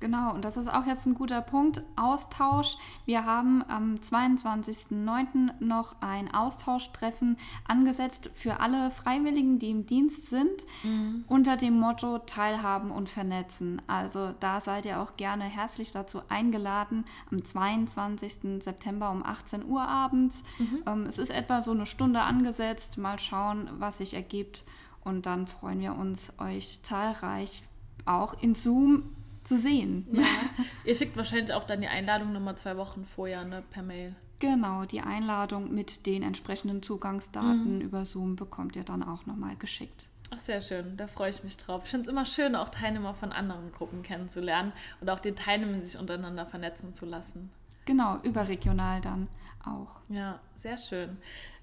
Genau, 0.02 0.34
und 0.34 0.44
das 0.44 0.58
ist 0.58 0.68
auch 0.68 0.88
jetzt 0.88 1.06
ein 1.06 1.14
guter 1.14 1.42
Punkt. 1.42 1.84
Austausch. 1.96 2.76
Wir 3.06 3.24
haben 3.24 3.64
am 3.68 3.96
22.09. 3.98 5.52
noch 5.60 5.96
ein 6.02 6.34
Austauschtreffen 6.34 7.38
angesetzt 7.68 8.32
für 8.34 8.60
alle 8.60 8.90
Freiwilligen, 8.90 9.60
die 9.60 9.70
im 9.70 9.86
Dienst 9.86 10.26
sind, 10.26 10.66
mhm. 10.84 11.24
unter 11.28 11.56
dem 11.56 11.80
Motto 11.80 12.18
Teilhaben 12.18 12.90
und 12.90 13.10
Vernetzen. 13.10 13.80
Also 13.86 14.34
da 14.40 14.60
seid 14.60 14.86
ihr 14.86 15.00
auch 15.00 15.18
gerne 15.18 15.44
herzlich 15.44 15.92
dazu 15.92 16.22
eingeladen 16.30 17.06
am 17.32 17.46
22. 17.46 18.64
September 18.64 19.12
um 19.12 19.24
18 19.24 19.64
Uhr 19.64 19.88
abends. 19.88 20.42
Mhm. 20.58 20.84
Ähm, 20.88 21.06
es 21.06 21.20
ist 21.20 21.30
etwa 21.30 21.62
so 21.62 21.72
eine 21.72 21.86
Stunde 21.86 22.22
angesetzt. 22.22 22.98
Mal 22.98 23.20
schauen, 23.20 23.70
was 23.78 24.00
sich 24.00 24.16
ergibt. 24.16 24.64
Und 25.04 25.28
dann 25.28 25.46
freuen 25.46 25.80
wir 25.80 25.96
uns, 25.96 26.34
euch 26.40 26.80
zahlreich 26.82 27.64
auch 28.06 28.42
in 28.42 28.56
Zoom 28.56 29.04
zu 29.44 29.58
sehen. 29.58 30.08
Ja. 30.12 30.24
Ihr 30.86 30.96
schickt 30.96 31.18
wahrscheinlich 31.18 31.54
auch 31.54 31.66
dann 31.66 31.82
die 31.82 31.88
Einladung 31.88 32.34
nochmal 32.34 32.58
zwei 32.58 32.78
Wochen 32.78 33.06
vorher 33.06 33.44
ne, 33.44 33.64
per 33.72 33.84
Mail. 33.84 34.16
Genau, 34.40 34.86
die 34.86 35.02
Einladung 35.02 35.74
mit 35.74 36.08
den 36.08 36.24
entsprechenden 36.24 36.82
Zugangsdaten 36.82 37.76
mhm. 37.76 37.82
über 37.82 38.06
Zoom 38.06 38.36
bekommt 38.36 38.76
ihr 38.76 38.84
dann 38.84 39.04
auch 39.04 39.28
nochmal 39.28 39.56
geschickt. 39.56 40.08
Ach, 40.32 40.40
sehr 40.40 40.62
schön, 40.62 40.98
da 40.98 41.08
freue 41.08 41.30
ich 41.30 41.44
mich 41.44 41.58
drauf. 41.58 41.82
Ich 41.84 41.92
finde 41.92 42.08
es 42.08 42.12
immer 42.12 42.26
schön, 42.26 42.56
auch 42.56 42.70
Teilnehmer 42.70 43.14
von 43.14 43.32
anderen 43.32 43.72
Gruppen 43.74 44.02
kennenzulernen 44.02 44.72
und 45.00 45.10
auch 45.10 45.20
die 45.20 45.34
Teilnehmer 45.34 45.84
sich 45.86 46.00
untereinander 46.00 46.46
vernetzen 46.46 46.94
zu 46.94 47.06
lassen. 47.06 47.52
Genau, 47.86 48.18
überregional 48.24 49.02
dann 49.02 49.28
auch. 49.66 50.00
Ja, 50.10 50.40
sehr 50.58 50.78
schön. 50.78 51.18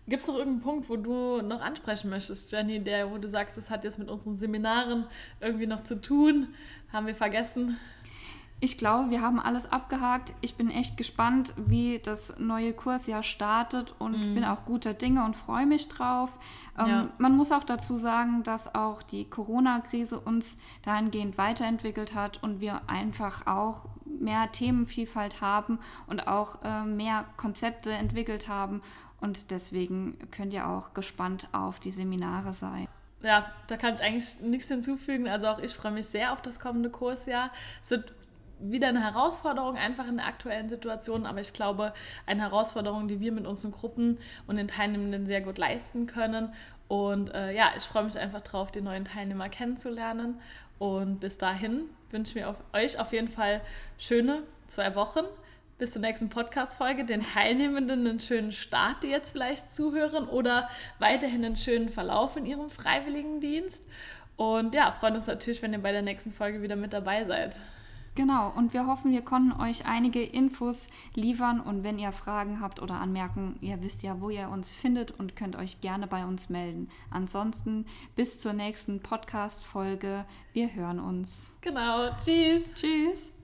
Gibt 0.08 0.22
es 0.22 0.28
noch 0.28 0.36
irgendeinen 0.36 0.62
Punkt, 0.62 0.88
wo 0.88 0.96
du 0.96 1.42
noch 1.42 1.60
ansprechen 1.60 2.08
möchtest, 2.08 2.50
Jenny, 2.50 2.82
der, 2.82 3.10
wo 3.10 3.18
du 3.18 3.28
sagst, 3.28 3.58
das 3.58 3.68
hat 3.68 3.84
jetzt 3.84 3.98
mit 3.98 4.08
unseren 4.08 4.38
Seminaren 4.38 5.04
irgendwie 5.40 5.66
noch 5.66 5.84
zu 5.84 6.00
tun? 6.00 6.48
Haben 6.92 7.06
wir 7.06 7.14
vergessen? 7.14 7.76
Ich 8.60 8.76
glaube, 8.76 9.10
wir 9.10 9.22
haben 9.22 9.38
alles 9.38 9.70
abgehakt. 9.70 10.32
Ich 10.40 10.56
bin 10.56 10.68
echt 10.70 10.96
gespannt, 10.96 11.52
wie 11.56 12.00
das 12.02 12.40
neue 12.40 12.72
Kursjahr 12.72 13.22
startet 13.22 13.94
und 14.00 14.32
mm. 14.32 14.34
bin 14.34 14.44
auch 14.44 14.64
guter 14.64 14.94
Dinge 14.94 15.24
und 15.24 15.36
freue 15.36 15.64
mich 15.64 15.88
drauf. 15.88 16.30
Ähm, 16.76 16.88
ja. 16.88 17.08
Man 17.18 17.36
muss 17.36 17.52
auch 17.52 17.62
dazu 17.62 17.94
sagen, 17.94 18.42
dass 18.42 18.74
auch 18.74 19.04
die 19.04 19.26
Corona-Krise 19.26 20.18
uns 20.18 20.56
dahingehend 20.82 21.38
weiterentwickelt 21.38 22.16
hat 22.16 22.42
und 22.42 22.60
wir 22.60 22.80
einfach 22.88 23.46
auch 23.46 23.84
mehr 24.04 24.50
Themenvielfalt 24.50 25.40
haben 25.40 25.78
und 26.08 26.26
auch 26.26 26.62
äh, 26.64 26.84
mehr 26.84 27.26
Konzepte 27.36 27.92
entwickelt 27.92 28.48
haben 28.48 28.82
und 29.20 29.50
deswegen 29.50 30.18
könnt 30.30 30.52
ihr 30.52 30.68
auch 30.68 30.94
gespannt 30.94 31.48
auf 31.52 31.80
die 31.80 31.90
Seminare 31.90 32.52
sein. 32.52 32.86
Ja, 33.22 33.50
da 33.66 33.76
kann 33.76 33.94
ich 33.94 34.00
eigentlich 34.00 34.40
nichts 34.40 34.68
hinzufügen. 34.68 35.28
Also 35.28 35.48
auch 35.48 35.58
ich 35.58 35.74
freue 35.74 35.92
mich 35.92 36.06
sehr 36.06 36.32
auf 36.32 36.40
das 36.40 36.60
kommende 36.60 36.88
Kursjahr. 36.88 37.50
Es 37.82 37.90
wird 37.90 38.12
wieder 38.60 38.88
eine 38.88 39.02
Herausforderung 39.02 39.76
einfach 39.76 40.06
in 40.08 40.16
der 40.16 40.26
aktuellen 40.26 40.68
Situation, 40.68 41.26
aber 41.26 41.40
ich 41.40 41.52
glaube, 41.52 41.92
eine 42.26 42.42
Herausforderung, 42.42 43.08
die 43.08 43.20
wir 43.20 43.32
mit 43.32 43.46
unseren 43.46 43.72
Gruppen 43.72 44.18
und 44.46 44.56
den 44.56 44.68
Teilnehmenden 44.68 45.26
sehr 45.26 45.40
gut 45.40 45.58
leisten 45.58 46.06
können. 46.06 46.52
Und 46.86 47.34
äh, 47.34 47.52
ja, 47.54 47.72
ich 47.76 47.84
freue 47.84 48.04
mich 48.04 48.18
einfach 48.18 48.40
drauf, 48.40 48.70
die 48.70 48.80
neuen 48.80 49.04
Teilnehmer 49.04 49.48
kennenzulernen. 49.48 50.40
Und 50.78 51.20
bis 51.20 51.38
dahin 51.38 51.82
wünsche 52.10 52.30
ich 52.30 52.34
mir 52.36 52.48
auf 52.48 52.62
euch 52.72 52.98
auf 52.98 53.12
jeden 53.12 53.28
Fall 53.28 53.60
schöne 53.98 54.42
zwei 54.68 54.94
Wochen 54.94 55.24
bis 55.78 55.92
zur 55.92 56.02
nächsten 56.02 56.28
Podcast-Folge, 56.28 57.04
den 57.04 57.22
Teilnehmenden 57.22 58.06
einen 58.06 58.20
schönen 58.20 58.52
Start, 58.52 59.02
die 59.02 59.08
jetzt 59.08 59.30
vielleicht 59.30 59.72
zuhören, 59.72 60.28
oder 60.28 60.68
weiterhin 60.98 61.44
einen 61.44 61.56
schönen 61.56 61.88
Verlauf 61.88 62.36
in 62.36 62.46
ihrem 62.46 62.68
Freiwilligendienst. 62.68 63.84
Und 64.36 64.74
ja, 64.74 64.92
freuen 64.92 65.16
uns 65.16 65.26
natürlich, 65.26 65.62
wenn 65.62 65.72
ihr 65.72 65.82
bei 65.82 65.92
der 65.92 66.02
nächsten 66.02 66.32
Folge 66.32 66.62
wieder 66.62 66.76
mit 66.76 66.92
dabei 66.92 67.24
seid. 67.24 67.56
Genau, 68.18 68.52
und 68.56 68.72
wir 68.72 68.88
hoffen, 68.88 69.12
wir 69.12 69.22
konnten 69.22 69.52
euch 69.60 69.86
einige 69.86 70.20
Infos 70.20 70.88
liefern 71.14 71.60
und 71.60 71.84
wenn 71.84 72.00
ihr 72.00 72.10
Fragen 72.10 72.60
habt 72.60 72.82
oder 72.82 72.94
Anmerkungen, 72.94 73.56
ihr 73.60 73.80
wisst 73.80 74.02
ja, 74.02 74.20
wo 74.20 74.28
ihr 74.28 74.48
uns 74.48 74.70
findet 74.70 75.12
und 75.12 75.36
könnt 75.36 75.54
euch 75.54 75.80
gerne 75.80 76.08
bei 76.08 76.24
uns 76.24 76.48
melden. 76.48 76.90
Ansonsten 77.12 77.86
bis 78.16 78.40
zur 78.40 78.54
nächsten 78.54 78.98
Podcast-Folge. 78.98 80.24
Wir 80.52 80.74
hören 80.74 80.98
uns. 80.98 81.54
Genau, 81.60 82.10
tschüss. 82.20 82.64
Tschüss. 82.74 83.37